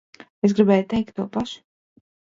[0.47, 1.61] Es gribēju teikt to pašu.